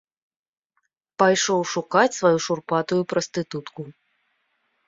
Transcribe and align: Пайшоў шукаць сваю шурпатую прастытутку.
Пайшоў 1.23 1.61
шукаць 1.73 2.17
сваю 2.21 2.33
шурпатую 2.47 2.99
прастытутку. 3.15 3.81